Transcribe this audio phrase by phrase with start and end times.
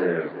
[0.00, 0.40] Club.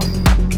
[0.00, 0.53] Bye.